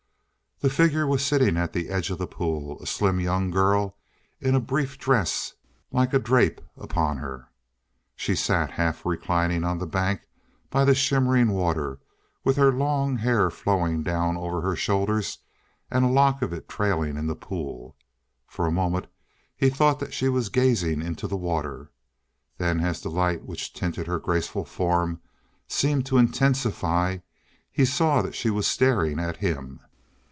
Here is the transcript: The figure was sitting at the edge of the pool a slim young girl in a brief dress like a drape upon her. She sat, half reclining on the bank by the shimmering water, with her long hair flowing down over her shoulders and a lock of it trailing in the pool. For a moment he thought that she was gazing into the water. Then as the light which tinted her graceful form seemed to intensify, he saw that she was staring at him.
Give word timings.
The 0.63 0.69
figure 0.69 1.07
was 1.07 1.25
sitting 1.25 1.57
at 1.57 1.73
the 1.73 1.89
edge 1.89 2.11
of 2.11 2.19
the 2.19 2.27
pool 2.27 2.79
a 2.83 2.85
slim 2.85 3.19
young 3.19 3.49
girl 3.49 3.97
in 4.39 4.53
a 4.53 4.59
brief 4.59 4.99
dress 4.99 5.55
like 5.91 6.13
a 6.13 6.19
drape 6.19 6.61
upon 6.77 7.17
her. 7.17 7.47
She 8.15 8.35
sat, 8.35 8.69
half 8.69 9.03
reclining 9.03 9.63
on 9.63 9.79
the 9.79 9.87
bank 9.87 10.21
by 10.69 10.85
the 10.85 10.93
shimmering 10.93 11.49
water, 11.51 11.97
with 12.43 12.57
her 12.57 12.71
long 12.71 13.17
hair 13.17 13.49
flowing 13.49 14.03
down 14.03 14.37
over 14.37 14.61
her 14.61 14.75
shoulders 14.75 15.39
and 15.89 16.05
a 16.05 16.09
lock 16.09 16.43
of 16.43 16.53
it 16.53 16.69
trailing 16.69 17.17
in 17.17 17.25
the 17.25 17.35
pool. 17.35 17.95
For 18.45 18.67
a 18.67 18.71
moment 18.71 19.07
he 19.57 19.67
thought 19.71 19.99
that 19.99 20.13
she 20.13 20.29
was 20.29 20.49
gazing 20.49 21.01
into 21.01 21.27
the 21.27 21.35
water. 21.37 21.89
Then 22.59 22.81
as 22.81 23.01
the 23.01 23.09
light 23.09 23.45
which 23.47 23.73
tinted 23.73 24.05
her 24.05 24.19
graceful 24.19 24.65
form 24.65 25.21
seemed 25.67 26.05
to 26.05 26.19
intensify, 26.19 27.17
he 27.71 27.83
saw 27.83 28.21
that 28.21 28.35
she 28.35 28.51
was 28.51 28.67
staring 28.67 29.17
at 29.19 29.37
him. 29.37 29.79